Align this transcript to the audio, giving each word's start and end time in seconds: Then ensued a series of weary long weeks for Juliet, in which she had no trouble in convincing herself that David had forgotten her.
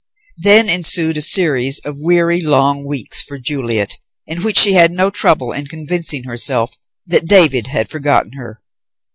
Then 0.39 0.67
ensued 0.67 1.15
a 1.17 1.21
series 1.21 1.77
of 1.85 1.99
weary 1.99 2.41
long 2.41 2.87
weeks 2.87 3.21
for 3.21 3.37
Juliet, 3.37 3.99
in 4.25 4.41
which 4.41 4.57
she 4.57 4.73
had 4.73 4.89
no 4.91 5.11
trouble 5.11 5.51
in 5.51 5.67
convincing 5.67 6.23
herself 6.23 6.75
that 7.05 7.27
David 7.27 7.67
had 7.67 7.87
forgotten 7.87 8.31
her. 8.33 8.63